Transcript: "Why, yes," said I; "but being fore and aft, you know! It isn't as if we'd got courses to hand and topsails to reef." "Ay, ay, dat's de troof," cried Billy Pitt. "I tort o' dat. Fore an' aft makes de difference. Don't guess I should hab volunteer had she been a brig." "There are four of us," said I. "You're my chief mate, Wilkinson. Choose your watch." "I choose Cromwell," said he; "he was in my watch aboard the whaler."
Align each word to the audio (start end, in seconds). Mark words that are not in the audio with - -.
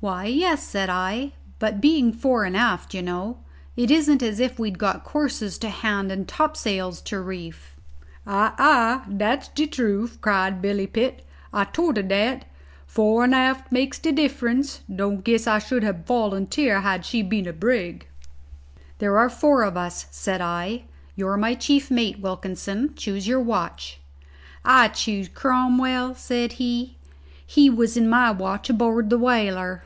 "Why, 0.00 0.26
yes," 0.26 0.62
said 0.62 0.88
I; 0.88 1.32
"but 1.58 1.80
being 1.80 2.12
fore 2.12 2.44
and 2.44 2.56
aft, 2.56 2.94
you 2.94 3.02
know! 3.02 3.38
It 3.76 3.90
isn't 3.90 4.22
as 4.22 4.38
if 4.38 4.56
we'd 4.56 4.78
got 4.78 5.02
courses 5.02 5.58
to 5.58 5.68
hand 5.68 6.12
and 6.12 6.28
topsails 6.28 7.00
to 7.02 7.18
reef." 7.18 7.74
"Ay, 8.24 8.52
ay, 8.58 9.02
dat's 9.16 9.48
de 9.48 9.66
troof," 9.66 10.20
cried 10.20 10.62
Billy 10.62 10.86
Pitt. 10.86 11.26
"I 11.52 11.64
tort 11.64 11.98
o' 11.98 12.02
dat. 12.02 12.44
Fore 12.86 13.24
an' 13.24 13.34
aft 13.34 13.72
makes 13.72 13.98
de 13.98 14.12
difference. 14.12 14.82
Don't 14.94 15.24
guess 15.24 15.48
I 15.48 15.58
should 15.58 15.82
hab 15.82 16.06
volunteer 16.06 16.82
had 16.82 17.04
she 17.04 17.20
been 17.22 17.48
a 17.48 17.52
brig." 17.52 18.06
"There 19.00 19.18
are 19.18 19.28
four 19.28 19.62
of 19.64 19.76
us," 19.76 20.06
said 20.12 20.40
I. 20.40 20.84
"You're 21.16 21.36
my 21.36 21.54
chief 21.56 21.90
mate, 21.90 22.20
Wilkinson. 22.20 22.94
Choose 22.94 23.26
your 23.26 23.40
watch." 23.40 23.98
"I 24.64 24.86
choose 24.86 25.26
Cromwell," 25.26 26.14
said 26.14 26.52
he; 26.52 26.94
"he 27.44 27.68
was 27.68 27.96
in 27.96 28.08
my 28.08 28.30
watch 28.30 28.70
aboard 28.70 29.10
the 29.10 29.18
whaler." 29.18 29.82